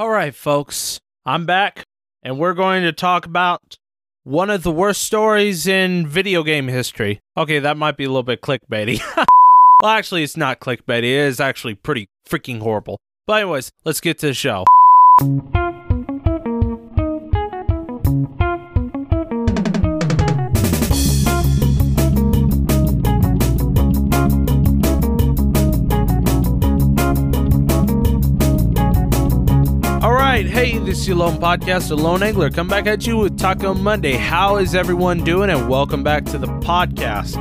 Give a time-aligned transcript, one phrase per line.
[0.00, 1.84] All right, folks, I'm back,
[2.22, 3.76] and we're going to talk about
[4.24, 7.20] one of the worst stories in video game history.
[7.36, 9.02] Okay, that might be a little bit clickbaity.
[9.82, 12.98] well, actually, it's not clickbaity, it is actually pretty freaking horrible.
[13.26, 14.64] But, anyways, let's get to the show.
[30.60, 32.50] Hey, this is your Lone Podcast, the Lone Angler.
[32.50, 34.12] Come back at you with Taco Monday.
[34.12, 35.48] How is everyone doing?
[35.48, 37.34] And welcome back to the podcast.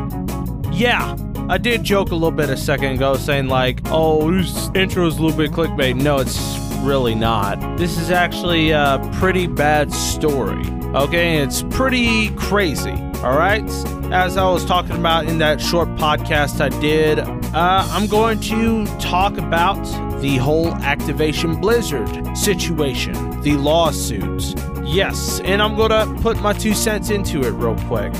[0.73, 1.17] Yeah,
[1.49, 5.17] I did joke a little bit a second ago saying, like, oh, this intro is
[5.17, 6.01] a little bit clickbait.
[6.01, 7.59] No, it's really not.
[7.77, 10.65] This is actually a pretty bad story.
[10.95, 12.93] Okay, it's pretty crazy.
[13.21, 13.69] All right,
[14.13, 17.17] as I was talking about in that short podcast I did,
[17.53, 19.81] uh, I'm going to talk about
[20.21, 24.53] the whole Activation Blizzard situation, the lawsuits.
[24.83, 28.11] Yes, and I'm going to put my two cents into it real quick.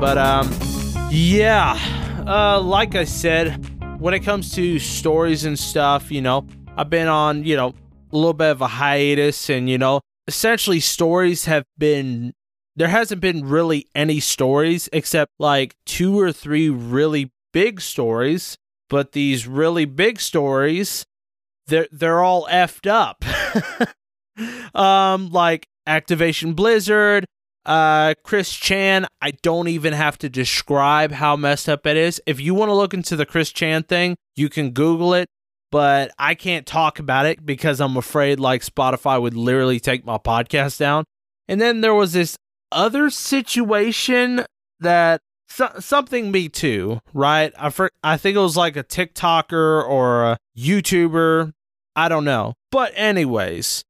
[0.00, 0.50] But, um,
[1.10, 1.78] yeah,
[2.26, 3.64] uh, like I said,
[4.00, 7.74] when it comes to stories and stuff, you know, I've been on, you know,
[8.12, 12.32] a little bit of a hiatus, and, you know, essentially stories have been.
[12.76, 18.56] There hasn't been really any stories except like two or three really big stories,
[18.88, 21.06] but these really big stories
[21.68, 23.24] they're they're all effed up.
[24.74, 27.24] um, like Activation Blizzard,
[27.64, 29.06] uh, Chris Chan.
[29.22, 32.20] I don't even have to describe how messed up it is.
[32.26, 35.28] If you want to look into the Chris Chan thing, you can Google it.
[35.70, 40.16] But I can't talk about it because I'm afraid like Spotify would literally take my
[40.16, 41.04] podcast down.
[41.46, 42.38] And then there was this
[42.72, 44.46] other situation
[44.80, 47.52] that so, something me too, right?
[47.58, 51.52] I for, I think it was like a TikToker or a YouTuber.
[51.96, 52.54] I don't know.
[52.70, 53.84] But anyways,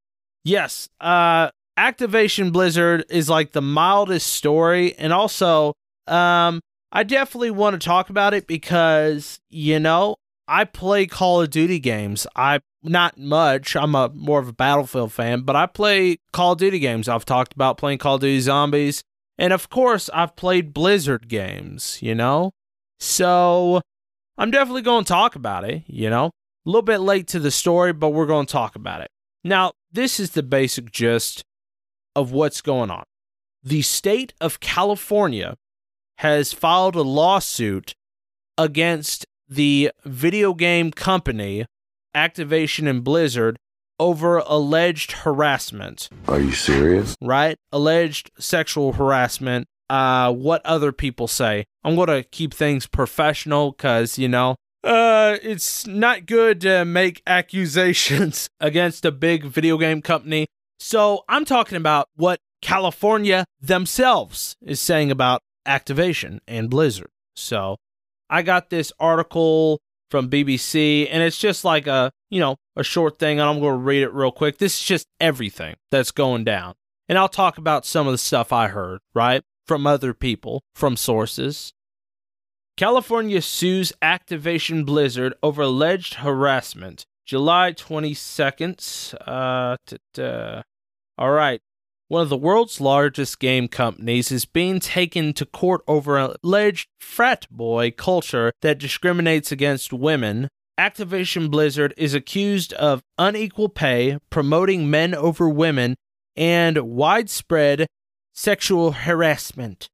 [0.44, 5.74] yes, uh Activation Blizzard is like the mildest story and also
[6.06, 10.16] um I definitely want to talk about it because, you know,
[10.46, 12.26] I play Call of Duty games.
[12.34, 13.76] I not much.
[13.76, 17.08] I'm a more of a Battlefield fan, but I play Call of Duty games.
[17.08, 19.02] I've talked about playing Call of Duty Zombies.
[19.38, 22.50] And of course, I've played Blizzard games, you know?
[22.98, 23.80] So
[24.36, 26.26] I'm definitely going to talk about it, you know?
[26.26, 26.30] A
[26.68, 29.08] little bit late to the story, but we're going to talk about it.
[29.44, 31.44] Now, this is the basic gist
[32.16, 33.04] of what's going on.
[33.62, 35.54] The state of California
[36.18, 37.94] has filed a lawsuit
[38.56, 41.64] against the video game company
[42.14, 43.58] Activation and Blizzard
[43.98, 46.08] over alleged harassment.
[46.26, 47.16] Are you serious?
[47.20, 47.56] Right?
[47.72, 49.66] Alleged sexual harassment.
[49.90, 51.64] Uh, what other people say.
[51.82, 57.22] I'm going to keep things professional because, you know, uh, it's not good to make
[57.26, 60.46] accusations against a big video game company.
[60.78, 67.10] So I'm talking about what California themselves is saying about Activation and Blizzard.
[67.34, 67.76] So
[68.30, 69.80] I got this article
[70.10, 73.72] from BBC, and it's just like a, you know, a short thing, and I'm going
[73.72, 74.58] to read it real quick.
[74.58, 76.74] This is just everything that's going down.
[77.08, 79.42] And I'll talk about some of the stuff I heard, right?
[79.66, 81.72] From other people, from sources.
[82.76, 87.04] California sues Activation Blizzard over alleged harassment.
[87.26, 89.14] July 22nd.
[89.26, 90.62] Uh,
[91.18, 91.60] all right.
[92.08, 97.46] One of the world's largest game companies is being taken to court over alleged frat
[97.50, 100.48] boy culture that discriminates against women.
[100.78, 105.96] Activation Blizzard is accused of unequal pay, promoting men over women,
[106.36, 107.88] and widespread
[108.32, 109.88] sexual harassment.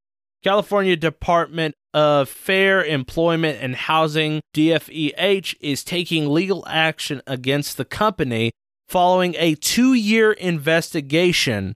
[0.44, 8.52] California Department of Fair Employment and Housing, DFEH, is taking legal action against the company
[8.86, 11.74] following a two year investigation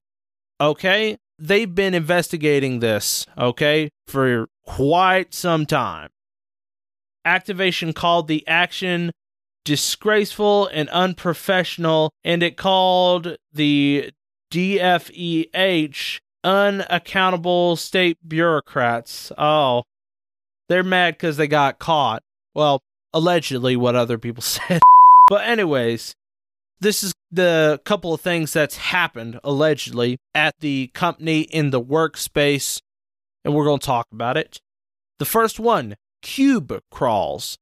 [0.61, 1.19] okay?
[1.39, 6.09] They've been investigating this, okay, for quite some time.
[7.29, 9.13] Activation called the action
[9.67, 14.11] disgraceful and unprofessional, and it called the
[14.51, 19.31] DFEH unaccountable state bureaucrats.
[19.37, 19.83] Oh,
[20.71, 22.23] they're mad because they got caught.
[22.55, 22.81] Well,
[23.13, 24.81] allegedly, what other people said.
[25.29, 26.15] but, anyways,
[26.81, 32.81] this is the couple of things that's happened allegedly at the company in the workspace,
[33.45, 34.61] and we're going to talk about it.
[35.19, 37.59] The first one Cube Crawls.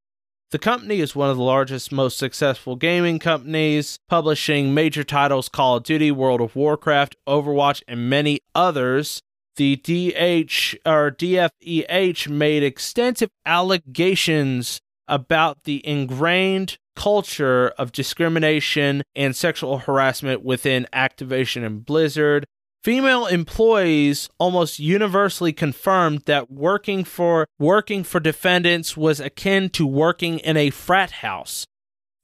[0.53, 5.77] The company is one of the largest, most successful gaming companies, publishing major titles Call
[5.77, 9.23] of Duty, World of Warcraft, Overwatch, and many others.
[9.57, 19.79] The DH or DFEH made extensive allegations about the ingrained culture of discrimination and sexual
[19.79, 22.47] harassment within Activision and Blizzard.
[22.87, 30.39] Female employees almost universally confirmed that working for working for defendants was akin to working
[30.39, 31.67] in a frat house.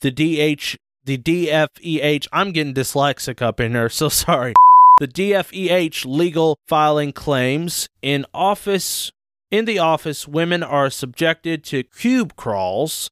[0.02, 4.54] The DH the DFEH I'm getting dyslexic up in here, so sorry.
[5.00, 9.10] The DFEH legal filing claims in office
[9.50, 13.10] in the office women are subjected to cube crawls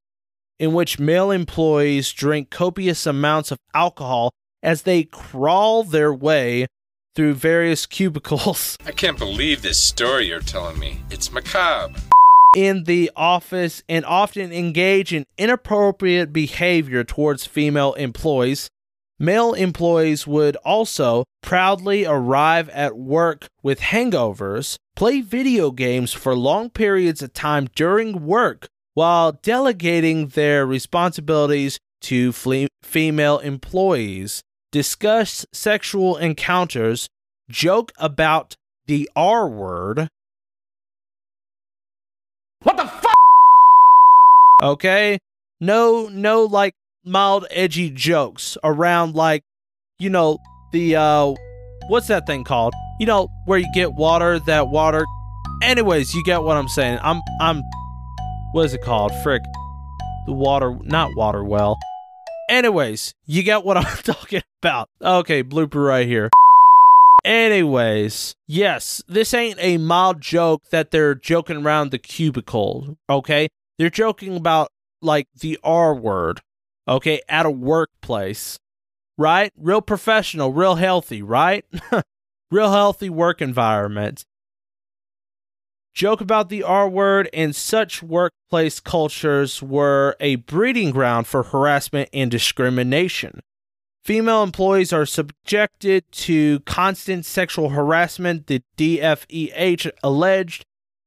[0.61, 4.31] in which male employees drink copious amounts of alcohol
[4.63, 6.69] as they crawl their way
[7.15, 8.77] through various cubicles.
[8.87, 11.03] I can't believe this story you're telling me.
[11.11, 11.95] It's macabre.
[12.57, 18.69] In the office and often engage in inappropriate behavior towards female employees.
[19.19, 26.71] Male employees would also proudly arrive at work with hangovers, play video games for long
[26.71, 34.43] periods of time during work while delegating their responsibilities to fle- female employees,
[34.73, 37.09] discuss sexual encounters,
[37.49, 38.57] joke about
[38.87, 40.09] the R word.
[42.63, 43.15] What the fuck?
[44.63, 45.19] Okay?
[45.61, 46.75] No no like
[47.05, 49.43] mild edgy jokes around like
[49.99, 50.39] you know
[50.73, 51.35] the uh
[51.89, 52.75] what's that thing called?
[52.99, 55.05] You know where you get water that water
[55.63, 56.99] Anyways, you get what I'm saying.
[57.03, 57.63] I'm I'm
[58.53, 59.13] what is it called?
[59.23, 59.43] Frick.
[60.27, 61.79] The water, not water well.
[62.51, 64.89] Anyways, you get what I'm talking about.
[65.01, 66.31] Okay, blooper right here.
[67.25, 73.49] Anyways, yes, this ain't a mild joke that they're joking around the cubicle, okay?
[73.79, 74.69] They're joking about,
[75.01, 76.41] like, the R word,
[76.89, 78.59] okay, at a workplace,
[79.17, 79.53] right?
[79.57, 81.65] Real professional, real healthy, right?
[82.51, 84.25] real healthy work environment
[86.01, 92.09] joke about the R word, and such workplace cultures were a breeding ground for harassment
[92.15, 93.41] and discrimination.
[94.03, 100.65] Female employees are subjected to constant sexual harassment, the DFEH alleged.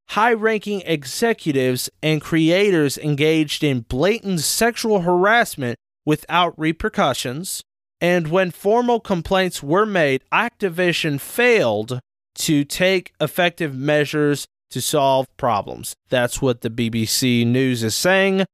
[0.10, 7.64] High ranking executives and creators engaged in blatant sexual harassment without repercussions.
[8.00, 12.00] And when formal complaints were made, Activision failed
[12.36, 15.96] to take effective measures to solve problems.
[16.10, 18.46] That's what the BBC News is saying.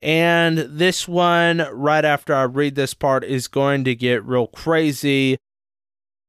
[0.00, 5.38] And this one, right after I read this part, is going to get real crazy,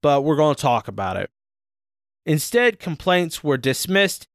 [0.02, 1.30] but we're going to talk about it.
[2.26, 4.26] Instead, complaints were dismissed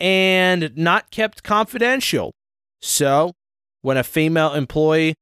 [0.00, 2.32] and not kept confidential.
[2.80, 3.32] So,
[3.82, 5.14] when a female employee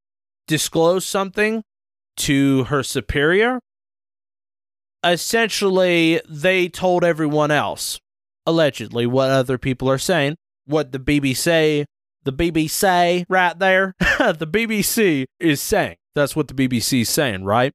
[0.46, 1.62] disclosed something
[2.16, 3.60] to her superior,
[5.04, 8.00] essentially they told everyone else
[8.46, 11.84] allegedly what other people are saying, what the BBC,
[12.24, 15.96] the BBC right there, the BBC is saying.
[16.14, 17.72] That's what the BBC is saying, right?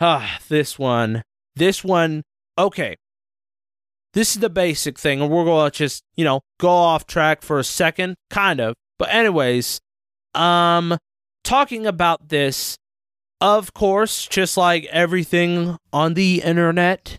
[0.00, 1.22] Ah, this one,
[1.56, 2.22] this one,
[2.58, 2.96] okay.
[4.12, 7.58] This is the basic thing, and we're to just, you know, go off track for
[7.58, 8.74] a second, kind of.
[8.98, 9.80] But, anyways,
[10.34, 10.98] um,
[11.42, 12.76] talking about this,
[13.40, 17.18] of course, just like everything on the internet,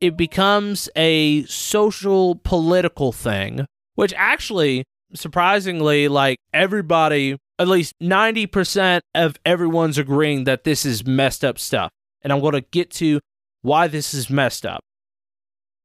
[0.00, 4.84] it becomes a social political thing, which actually,
[5.14, 11.90] surprisingly, like everybody, at least 90% of everyone's agreeing that this is messed up stuff.
[12.22, 13.20] And I'm going to get to
[13.62, 14.80] why this is messed up.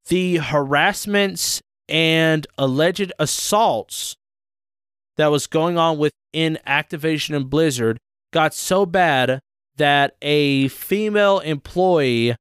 [0.07, 4.15] The harassments and alleged assaults
[5.17, 7.97] that was going on within Activision and Blizzard
[8.31, 9.39] got so bad
[9.77, 12.35] that a female employee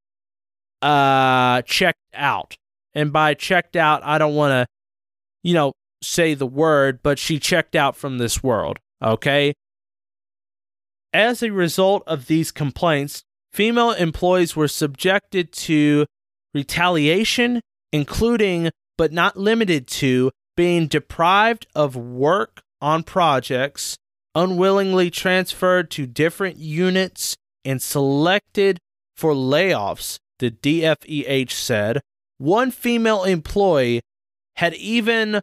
[0.82, 2.56] uh, checked out.
[2.94, 4.66] And by checked out, I don't want to,
[5.42, 5.72] you know,
[6.02, 8.78] say the word, but she checked out from this world.
[9.02, 9.54] Okay.
[11.14, 13.22] As a result of these complaints,
[13.52, 16.06] female employees were subjected to
[16.54, 17.60] retaliation,
[17.92, 23.96] including but not limited to being deprived of work on projects,
[24.34, 28.78] unwillingly transferred to different units, and selected
[29.16, 32.00] for layoffs the DFEH said,
[32.36, 34.02] one female employee
[34.56, 35.40] had even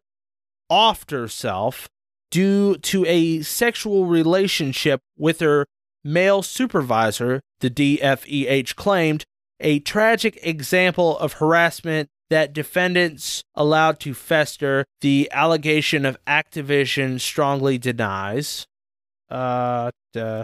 [0.70, 1.88] offed herself
[2.30, 5.66] due to a sexual relationship with her
[6.04, 9.24] male supervisor, the DFEH claimed,
[9.62, 17.78] a tragic example of harassment that defendants allowed to fester, the allegation of Activision strongly
[17.78, 18.68] denies.
[19.30, 20.44] Uh, duh.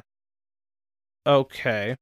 [1.27, 1.97] okay.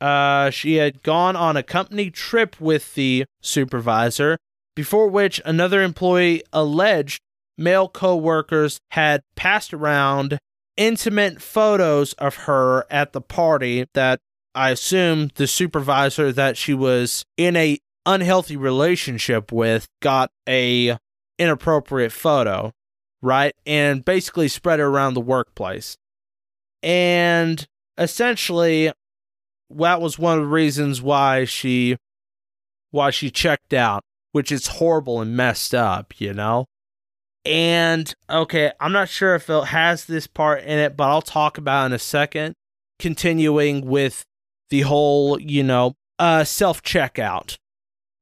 [0.00, 4.36] Uh, she had gone on a company trip with the supervisor,
[4.74, 7.20] before which another employee alleged
[7.56, 10.38] male coworkers had passed around
[10.76, 14.20] intimate photos of her at the party that
[14.54, 20.98] I assume the supervisor that she was in a unhealthy relationship with got a
[21.38, 22.72] inappropriate photo,
[23.22, 23.54] right?
[23.66, 25.96] And basically spread it around the workplace.
[26.82, 28.92] And essentially
[29.70, 31.96] that was one of the reasons why she
[32.90, 34.02] why she checked out,
[34.32, 36.66] which is horrible and messed up, you know?
[37.44, 41.58] And okay, I'm not sure if it has this part in it, but I'll talk
[41.58, 42.54] about in a second.
[42.98, 44.24] Continuing with
[44.70, 47.56] the whole, you know, uh self checkout.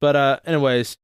[0.01, 0.97] But uh anyways,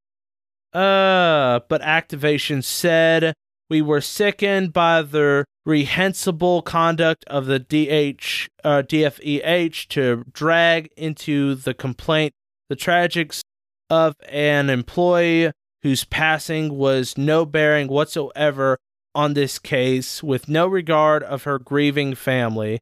[0.72, 3.34] uh but activation said
[3.70, 11.54] we were sickened by the reprehensible conduct of the DH uh, DFEH to drag into
[11.54, 12.32] the complaint
[12.70, 13.42] the tragics
[13.90, 18.78] of an employee whose passing was no bearing whatsoever
[19.14, 22.80] on this case with no regard of her grieving family.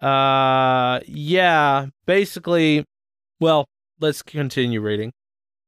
[0.00, 2.84] Uh yeah, basically
[3.40, 3.66] well,
[3.98, 5.12] let's continue reading.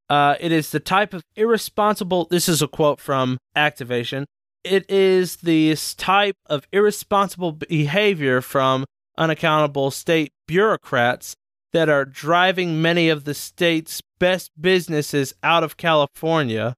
[0.08, 2.26] Uh, it is the type of irresponsible.
[2.30, 4.26] This is a quote from Activation.
[4.64, 8.84] It is this type of irresponsible behavior from
[9.18, 11.34] unaccountable state bureaucrats
[11.72, 16.74] that are driving many of the state's best businesses out of California.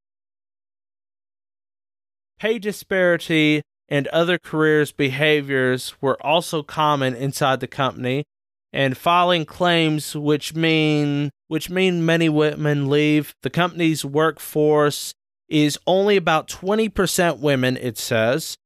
[2.39, 8.25] Pay disparity and other careers behaviors were also common inside the company,
[8.73, 15.15] and filing claims which mean which mean many women leave the company's workforce
[15.49, 18.57] is only about 20% women, it says.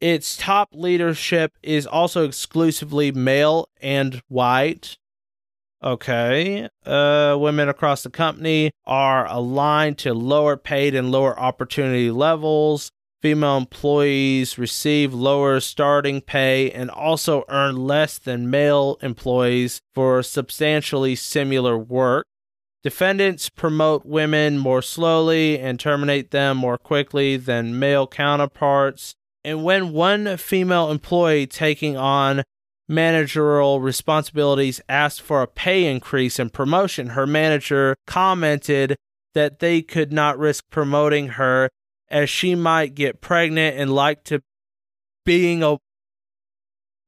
[0.00, 4.96] Its top leadership is also exclusively male and white.
[5.82, 6.68] Okay.
[6.84, 12.90] Uh, women across the company are aligned to lower paid and lower opportunity levels.
[13.20, 21.14] Female employees receive lower starting pay and also earn less than male employees for substantially
[21.14, 22.26] similar work.
[22.82, 29.14] Defendants promote women more slowly and terminate them more quickly than male counterparts.
[29.44, 32.42] And when one female employee taking on
[32.88, 38.96] managerial responsibilities asked for a pay increase and promotion, her manager commented
[39.34, 41.70] that they could not risk promoting her
[42.10, 44.42] as she might get pregnant and like to
[45.24, 45.78] being a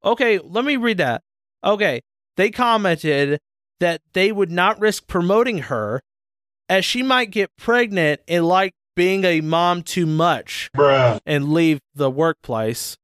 [0.05, 1.23] Okay, let me read that.
[1.65, 2.03] Okay,
[2.37, 3.41] they commented
[3.81, 6.01] that they would not risk promoting her
[6.69, 11.19] as she might get pregnant and like being a mom too much Bruh.
[11.27, 12.97] and leave the workplace.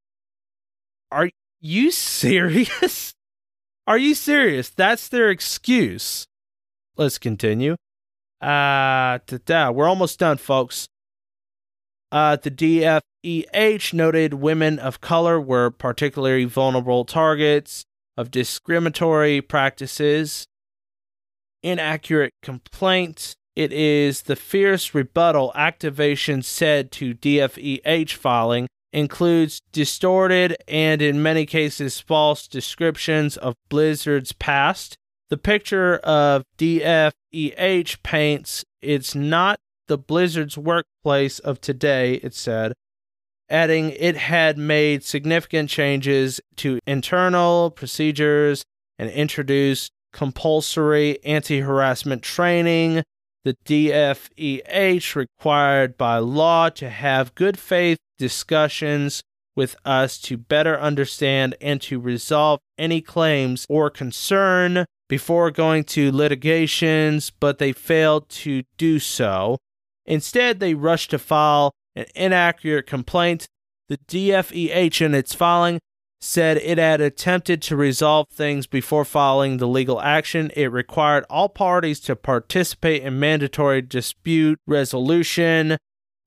[1.11, 3.13] Are you serious?
[3.87, 4.69] Are you serious?
[4.69, 6.25] That's their excuse.
[6.95, 7.75] Let's continue.
[8.41, 9.71] Uh, da-da.
[9.71, 10.87] we're almost done, folks.
[12.11, 17.85] Uh, the DFEH noted women of color were particularly vulnerable targets
[18.17, 20.47] of discriminatory practices
[21.63, 23.35] inaccurate complaint.
[23.55, 31.45] It is the fierce rebuttal activation said to DFEH filing includes distorted and in many
[31.45, 34.97] cases false descriptions of Blizzard's past.
[35.29, 42.73] The picture of DFEH paints it's not the Blizzard's workplace of today, it said,
[43.49, 48.63] adding it had made significant changes to internal procedures
[48.97, 53.03] and introduced compulsory anti harassment training,
[53.43, 59.23] the DFEH required by law to have good faith discussions
[59.55, 66.11] with us to better understand and to resolve any claims or concern before going to
[66.11, 69.57] litigations, but they failed to do so.
[70.05, 73.45] Instead, they rushed to file an inaccurate complaint.
[73.89, 75.79] The DFEH in its filing
[76.21, 80.51] said it had attempted to resolve things before filing the legal action.
[80.55, 85.77] It required all parties to participate in mandatory dispute resolution,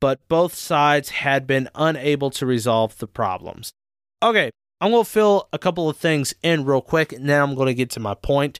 [0.01, 3.73] but both sides had been unable to resolve the problems.
[4.23, 7.55] Okay, I'm going to fill a couple of things in real quick, and then I'm
[7.55, 8.59] going to get to my point.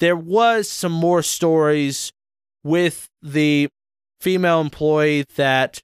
[0.00, 2.12] There was some more stories
[2.62, 3.68] with the
[4.20, 5.80] female employee that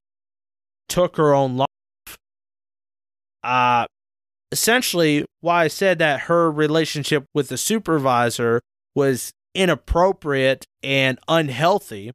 [0.88, 2.19] took her own life.
[3.42, 3.87] Uh,
[4.52, 8.61] essentially why I said that her relationship with the supervisor
[8.95, 12.12] was inappropriate and unhealthy.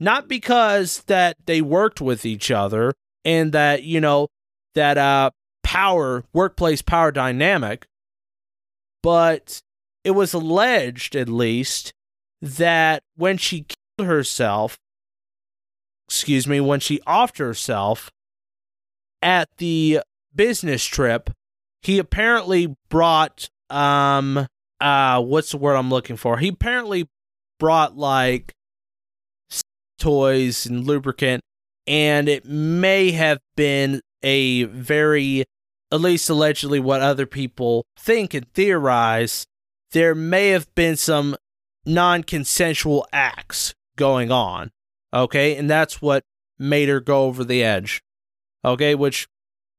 [0.00, 2.92] Not because that they worked with each other
[3.24, 4.28] and that, you know,
[4.74, 5.30] that uh
[5.62, 7.86] power, workplace power dynamic,
[9.02, 9.60] but
[10.02, 11.92] it was alleged at least
[12.42, 13.66] that when she
[13.96, 14.76] killed herself,
[16.08, 18.10] excuse me, when she offed herself,
[19.22, 20.00] at the
[20.34, 21.30] business trip,
[21.82, 24.46] he apparently brought um
[24.80, 26.38] uh what's the word I'm looking for?
[26.38, 27.08] He apparently
[27.58, 28.52] brought like
[29.98, 31.40] toys and lubricant
[31.86, 35.44] and it may have been a very
[35.92, 39.46] at least allegedly what other people think and theorize.
[39.92, 41.36] There may have been some
[41.86, 44.70] non-consensual acts going on
[45.12, 45.56] okay?
[45.56, 46.24] And that's what
[46.58, 48.02] made her go over the edge
[48.64, 48.94] okay?
[48.94, 49.28] Which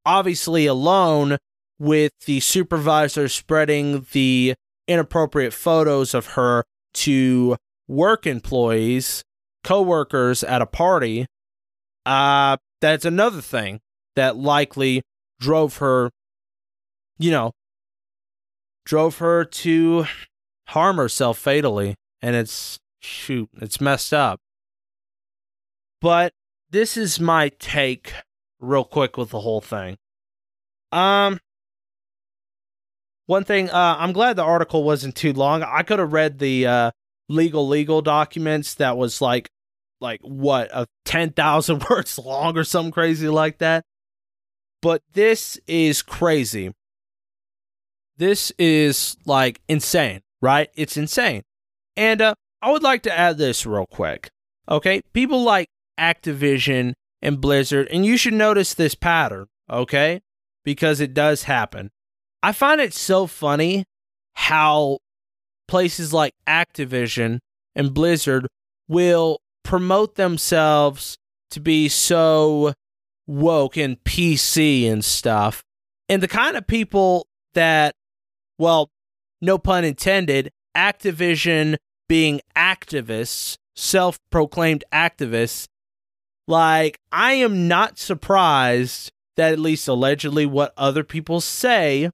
[0.05, 1.37] obviously alone
[1.79, 4.55] with the supervisor spreading the
[4.87, 7.57] inappropriate photos of her to
[7.87, 9.23] work employees,
[9.63, 11.25] coworkers at a party,
[12.05, 13.79] uh, that's another thing
[14.15, 15.01] that likely
[15.39, 16.11] drove her,
[17.17, 17.51] you know,
[18.85, 20.05] drove her to
[20.67, 21.95] harm herself fatally.
[22.21, 24.39] And it's, shoot, it's messed up.
[26.01, 26.33] But
[26.69, 28.13] this is my take
[28.59, 29.97] real quick with the whole thing.
[30.91, 31.39] Um,
[33.27, 35.63] one thing, uh, I'm glad the article wasn't too long.
[35.63, 36.91] I could have read the uh,
[37.27, 39.49] legal legal documents that was like,
[39.99, 43.83] like what, a ten thousand words long or something crazy like that.
[44.81, 46.71] But this is crazy.
[48.17, 50.69] This is like insane, right?
[50.75, 51.41] It's insane.
[51.97, 54.29] And uh, I would like to add this real quick.
[54.69, 55.67] Okay, people like
[55.99, 59.47] Activision and Blizzard, and you should notice this pattern.
[59.69, 60.21] Okay,
[60.63, 61.91] because it does happen.
[62.43, 63.85] I find it so funny
[64.33, 64.99] how
[65.67, 67.39] places like Activision
[67.75, 68.47] and Blizzard
[68.87, 71.17] will promote themselves
[71.51, 72.73] to be so
[73.27, 75.63] woke and PC and stuff.
[76.07, 77.95] And the kind of people that,
[78.59, 78.91] well,
[79.41, 85.67] no pun intended, Activision being activists, self proclaimed activists,
[86.47, 92.09] like, I am not surprised that at least allegedly what other people say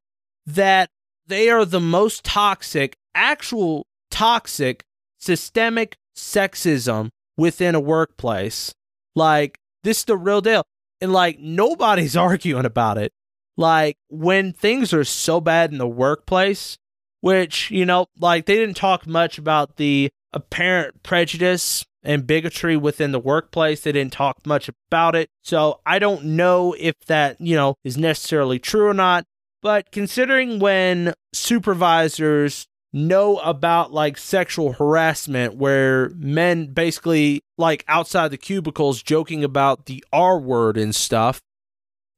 [0.46, 0.90] that
[1.28, 4.84] they are the most toxic, actual toxic,
[5.20, 8.74] systemic sexism within a workplace.
[9.16, 10.64] Like, this is the real deal.
[11.00, 13.12] And like, nobody's arguing about it.
[13.58, 16.78] Like, when things are so bad in the workplace,
[17.22, 23.12] which, you know, like they didn't talk much about the apparent prejudice and bigotry within
[23.12, 23.82] the workplace.
[23.82, 25.30] They didn't talk much about it.
[25.44, 29.26] So I don't know if that, you know, is necessarily true or not.
[29.62, 38.38] But considering when supervisors know about like sexual harassment where men basically like outside the
[38.38, 41.42] cubicles joking about the R word and stuff.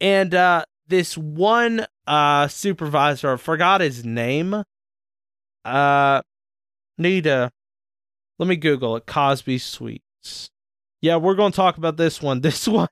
[0.02, 4.64] And uh this one uh supervisor, I forgot his name.
[5.64, 6.22] Uh
[6.98, 7.52] need to
[8.44, 9.06] let me Google it.
[9.06, 10.50] Cosby Suites.
[11.02, 12.42] Yeah, we're gonna talk about this one.
[12.42, 12.90] This one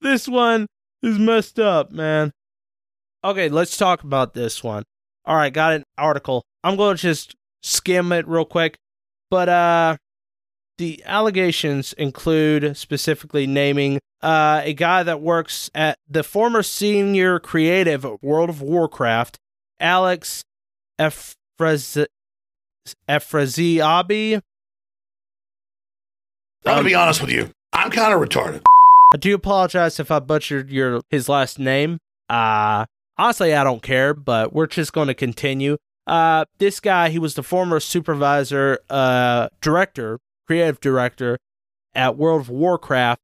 [0.00, 0.66] this one
[1.02, 2.32] is messed up, man.
[3.22, 4.84] Okay, let's talk about this one.
[5.26, 6.44] All right, got an article.
[6.64, 8.78] I'm to just skim it real quick.
[9.30, 9.96] But uh
[10.78, 18.06] the allegations include specifically naming uh, a guy that works at the former senior creative
[18.06, 19.36] of World of Warcraft,
[19.78, 20.42] Alex
[20.98, 22.06] Efrez-
[23.08, 24.34] Efraziabi.
[24.34, 24.40] I'm
[26.64, 27.50] gonna be honest with you.
[27.72, 28.62] I'm kind of retarded.
[29.14, 31.98] I do apologize if I butchered your his last name.
[32.28, 32.84] Uh
[33.16, 35.76] honestly I don't care, but we're just going to continue.
[36.06, 41.38] Uh this guy, he was the former supervisor, uh director, creative director
[41.94, 43.20] at World of Warcraft,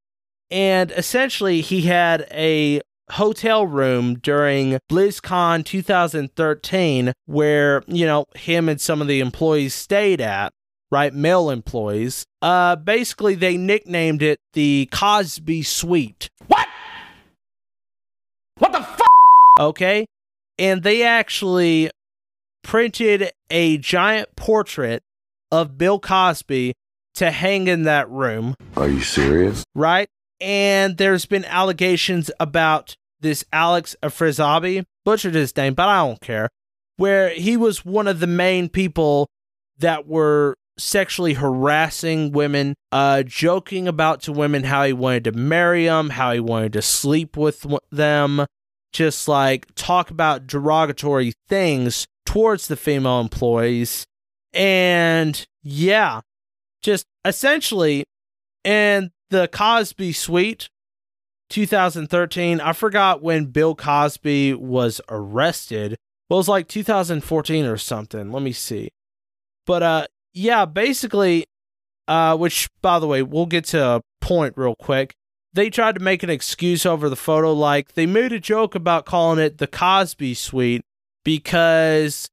[0.51, 2.81] and essentially he had a
[3.13, 10.21] hotel room during BlizzCon 2013 where, you know, him and some of the employees stayed
[10.21, 10.53] at,
[10.91, 11.13] right?
[11.13, 12.25] Male employees.
[12.43, 16.29] Uh basically they nicknamed it the Cosby Suite.
[16.47, 16.67] What?
[18.59, 19.09] What the fuck?
[19.61, 20.07] Okay?
[20.59, 21.91] And they actually
[22.63, 25.03] printed a giant portrait
[25.53, 26.73] of Bill Cosby
[27.17, 29.63] to hang in that room, Are you serious?
[29.75, 30.09] right?
[30.45, 36.51] And there's been allegations about this Alex Afrizabi, butchered his name, but I don't care,
[36.99, 39.27] where he was one of the main people
[39.79, 45.87] that were sexually harassing women, uh, joking about to women how he wanted to marry
[45.87, 48.45] them, how he wanted to sleep with them,
[48.93, 54.05] just like talk about derogatory things towards the female employees.
[54.53, 56.21] And yeah,
[56.83, 58.05] just essentially,
[58.63, 60.69] and the Cosby Suite
[61.51, 65.97] 2013, I forgot when Bill Cosby was arrested.
[66.29, 68.33] Well, it was like 2014 or something.
[68.33, 68.91] Let me see.
[69.67, 71.47] But uh yeah, basically
[72.09, 75.15] uh which by the way, we'll get to a point real quick.
[75.53, 77.53] they tried to make an excuse over the photo.
[77.53, 80.83] Like they made a joke about calling it the Cosby Suite
[81.25, 82.29] because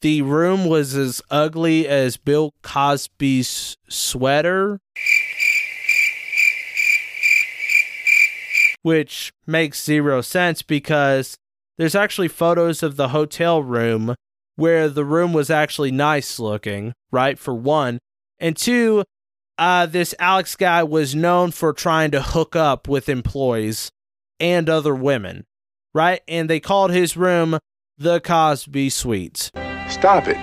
[0.00, 4.80] the room was as ugly as Bill Cosby's sweater.
[8.82, 11.36] Which makes zero sense because
[11.76, 14.14] there's actually photos of the hotel room
[14.56, 17.38] where the room was actually nice looking, right?
[17.38, 17.98] For one.
[18.40, 19.04] And two,
[19.56, 23.90] uh, this Alex guy was known for trying to hook up with employees
[24.40, 25.44] and other women,
[25.94, 26.22] right?
[26.28, 27.58] And they called his room
[27.96, 29.50] the Cosby Suites.
[29.88, 30.36] Stop it.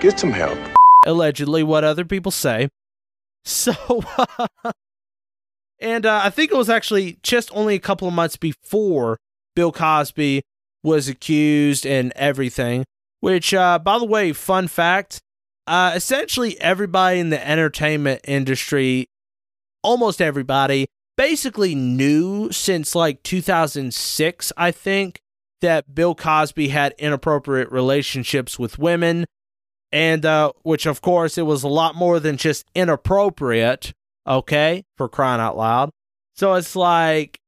[0.00, 0.58] Get some help.
[1.06, 2.68] Allegedly, what other people say.
[3.48, 4.02] So,
[5.80, 9.18] and uh, I think it was actually just only a couple of months before
[9.54, 10.42] Bill Cosby
[10.82, 12.84] was accused and everything.
[13.20, 15.20] Which, uh, by the way, fun fact
[15.66, 19.06] uh, essentially everybody in the entertainment industry,
[19.82, 20.86] almost everybody,
[21.16, 25.20] basically knew since like 2006, I think,
[25.60, 29.24] that Bill Cosby had inappropriate relationships with women
[29.90, 33.92] and uh, which of course it was a lot more than just inappropriate
[34.26, 35.90] okay for crying out loud.
[36.34, 37.38] So it's like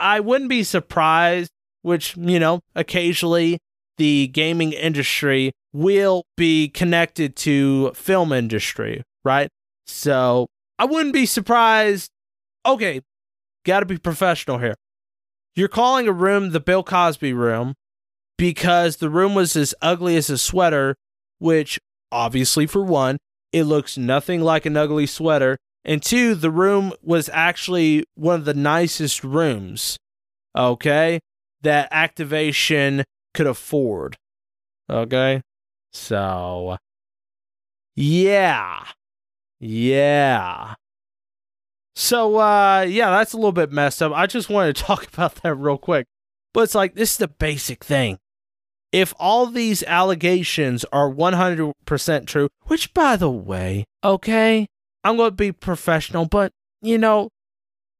[0.00, 1.50] i wouldn't be surprised
[1.82, 3.58] which you know occasionally
[3.96, 9.48] the gaming industry will be connected to film industry right?
[9.86, 12.10] So i wouldn't be surprised.
[12.66, 13.00] Okay
[13.64, 14.74] gotta be professional here.
[15.54, 17.74] You're calling a room the bill cosby room
[18.36, 20.96] because the room was as ugly as a sweater
[21.38, 21.78] which
[22.10, 23.18] obviously for one,
[23.52, 28.44] it looks nothing like an ugly sweater, and two, the room was actually one of
[28.44, 29.98] the nicest rooms,
[30.56, 31.20] okay,
[31.62, 34.16] that activation could afford.
[34.88, 35.42] Okay?
[35.92, 36.76] So,
[37.94, 38.84] yeah.
[39.60, 40.74] Yeah.
[41.96, 44.12] So, uh, yeah, that's a little bit messed up.
[44.12, 46.06] I just wanted to talk about that real quick.
[46.52, 48.18] But it's like, this is the basic thing
[48.94, 54.68] if all these allegations are 100% true, which by the way, okay,
[55.04, 57.30] I'm going to be professional, but you know,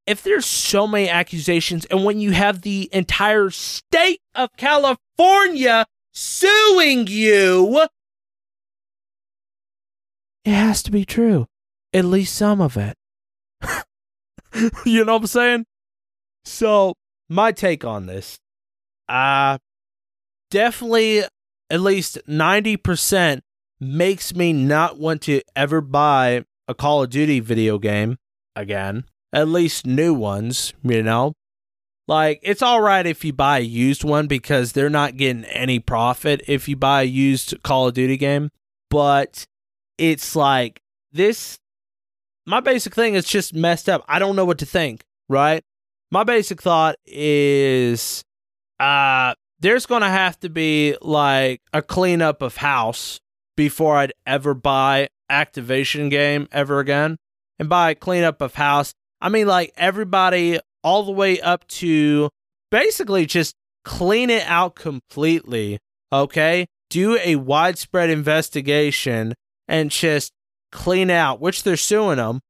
[0.07, 7.07] if there's so many accusations and when you have the entire state of California suing
[7.07, 7.87] you,
[10.45, 11.47] it has to be true.
[11.93, 12.97] At least some of it.
[14.85, 15.67] you know what I'm saying?
[16.45, 16.95] So,
[17.29, 18.38] my take on this.
[19.09, 19.59] Uh
[20.51, 21.25] definitely
[21.71, 23.40] at least 90%
[23.81, 28.16] makes me not want to ever buy a Call of Duty video game
[28.57, 29.05] again.
[29.33, 31.33] At least new ones, you know?
[32.07, 35.79] Like, it's all right if you buy a used one because they're not getting any
[35.79, 38.50] profit if you buy a used Call of Duty game.
[38.90, 39.44] But
[39.98, 40.81] it's like,
[41.12, 41.59] this,
[42.46, 44.05] my basic thing is just messed up.
[44.07, 45.62] I don't know what to think, right?
[46.11, 48.22] My basic thought is,
[48.79, 53.18] uh, there's going to have to be like a cleanup of house
[53.57, 57.17] before I'd ever buy Activision game ever again.
[57.59, 62.31] And by cleanup of house, I mean like everybody all the way up to
[62.71, 65.79] basically just clean it out completely.
[66.13, 66.67] Okay?
[66.91, 69.35] Do a widespread investigation
[69.67, 70.33] and just
[70.71, 72.41] clean out, which they're suing them,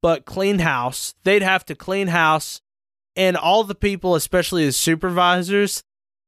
[0.00, 1.14] but clean house.
[1.24, 2.60] They'd have to clean house
[3.14, 5.82] and all the people, especially the supervisors,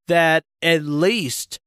[0.06, 1.58] that at least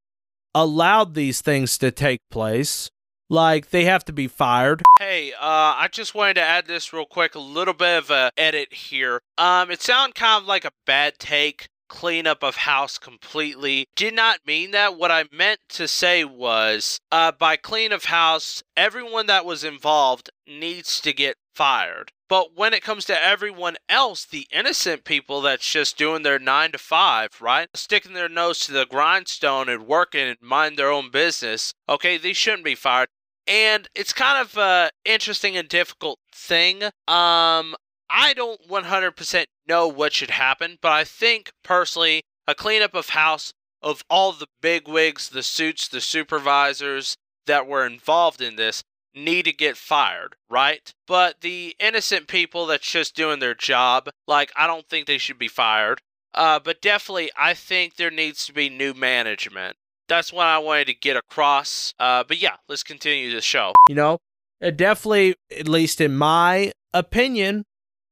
[0.54, 2.90] allowed these things to take place.
[3.30, 4.84] Like they have to be fired.
[5.00, 8.32] Hey, uh, I just wanted to add this real quick, a little bit of a
[8.38, 9.22] edit here.
[9.38, 13.86] Um, it sounded kind of like a bad take, cleanup of house completely.
[13.96, 14.98] Did not mean that.
[14.98, 20.30] What I meant to say was, uh, by clean of house, everyone that was involved
[20.48, 22.12] needs to get fired.
[22.30, 26.74] But when it comes to everyone else, the innocent people that's just doing their nine
[26.74, 27.70] to five, right?
[27.74, 32.34] Sticking their nose to the grindstone and working and mind their own business, okay, they
[32.34, 33.08] shouldn't be fired.
[33.48, 36.84] And it's kind of a interesting and difficult thing.
[36.84, 37.76] Um,
[38.10, 43.54] I don't 100% know what should happen, but I think personally, a cleanup of house
[43.82, 48.84] of all the big wigs, the suits, the supervisors that were involved in this
[49.14, 50.94] need to get fired, right?
[51.08, 55.40] But the innocent people that's just doing their job, like, I don't think they should
[55.40, 56.02] be fired.
[56.34, 59.76] Uh, but definitely, I think there needs to be new management.
[60.08, 61.94] That's what I wanted to get across.
[62.00, 63.74] Uh, but yeah, let's continue the show.
[63.90, 64.20] You know,
[64.62, 67.66] it definitely, at least in my opinion,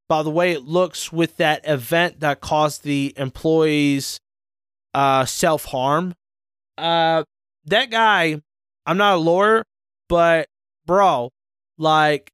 [0.08, 4.20] by the way it looks with that event that caused the employees
[4.94, 6.14] uh, self harm,
[6.78, 7.24] uh,
[7.64, 8.40] that guy,
[8.84, 9.64] I'm not a lawyer,
[10.08, 10.46] but
[10.86, 11.30] bro,
[11.78, 12.30] like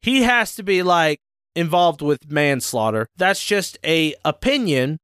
[0.00, 1.20] he has to be like
[1.54, 3.06] involved with manslaughter.
[3.16, 4.98] That's just a opinion.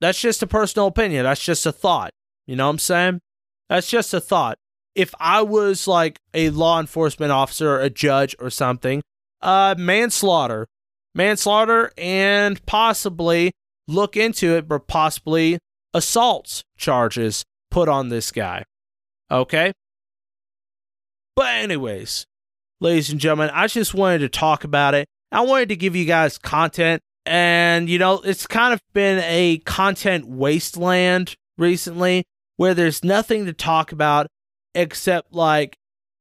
[0.00, 1.24] That's just a personal opinion.
[1.24, 2.10] That's just a thought.
[2.46, 3.20] You know what I'm saying?
[3.68, 4.58] That's just a thought.
[4.94, 9.02] If I was like a law enforcement officer, a judge or something,
[9.40, 10.66] uh manslaughter.
[11.14, 13.52] Manslaughter and possibly
[13.86, 15.58] look into it, but possibly
[15.94, 18.64] assault charges put on this guy.
[19.30, 19.72] Okay?
[21.34, 22.26] But anyways,
[22.80, 25.06] ladies and gentlemen, I just wanted to talk about it.
[25.30, 27.00] I wanted to give you guys content.
[27.24, 32.24] And, you know, it's kind of been a content wasteland recently
[32.56, 34.26] where there's nothing to talk about
[34.74, 35.76] except like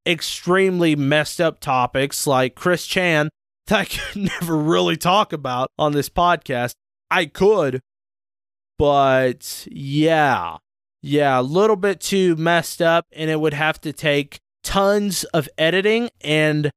[0.05, 3.29] extremely messed up topics like Chris Chan
[3.67, 6.73] that I could never really talk about on this podcast.
[7.09, 7.81] I could,
[8.79, 10.57] but yeah,
[11.01, 15.49] yeah, a little bit too messed up, and it would have to take tons of
[15.57, 16.71] editing and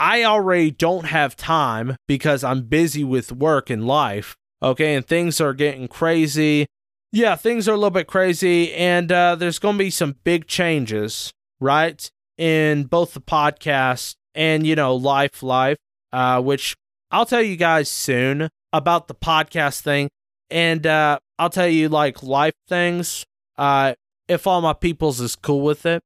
[0.00, 4.36] I already don't have time because I'm busy with work and life.
[4.62, 6.66] Okay, and things are getting crazy.
[7.10, 10.46] Yeah, things are a little bit crazy, and uh, there's going to be some big
[10.46, 12.10] changes, right?
[12.36, 15.78] In both the podcast and, you know, life, life,
[16.12, 16.76] uh, which
[17.10, 20.10] I'll tell you guys soon about the podcast thing.
[20.50, 23.24] And uh, I'll tell you, like, life things,
[23.56, 23.94] uh,
[24.28, 26.02] if all my peoples is cool with it.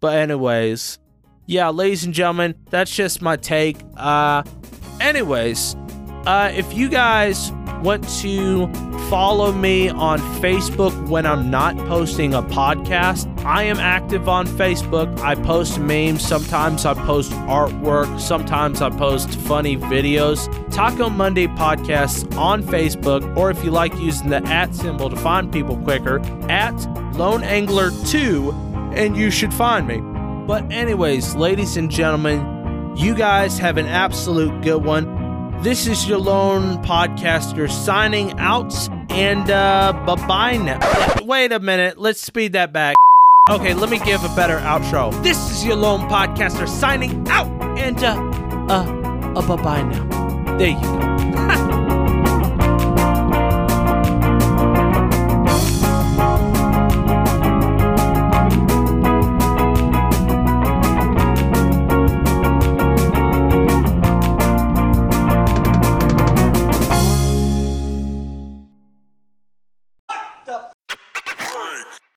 [0.00, 0.98] But, anyways,
[1.46, 3.78] yeah, ladies and gentlemen, that's just my take.
[3.96, 4.42] Uh,
[5.00, 5.76] anyways,
[6.26, 8.66] uh, if you guys want to
[9.08, 15.16] follow me on Facebook when I'm not posting a podcast, I am active on Facebook.
[15.20, 16.26] I post memes.
[16.26, 18.20] Sometimes I post artwork.
[18.20, 20.50] Sometimes I post funny videos.
[20.72, 25.52] Taco Monday podcasts on Facebook, or if you like using the at symbol to find
[25.52, 26.18] people quicker,
[26.50, 26.74] at
[27.14, 28.50] Lone Angler 2,
[28.96, 30.00] and you should find me.
[30.46, 35.15] But, anyways, ladies and gentlemen, you guys have an absolute good one.
[35.62, 38.72] This is your lone podcaster signing out,
[39.10, 40.78] and uh, bye bye now.
[41.24, 42.94] Wait a minute, let's speed that back.
[43.50, 45.10] Okay, let me give a better outro.
[45.22, 48.14] This is your lone podcaster signing out, and uh,
[48.72, 50.56] uh, uh bye bye now.
[50.58, 51.15] There you go.